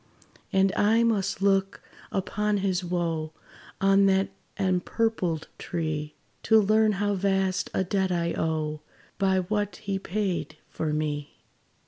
[0.51, 3.33] And I must look upon his wo,
[3.79, 8.81] On that empurpled tree, To learn how vast a debt I owe,
[9.19, 11.35] By what he paid for me.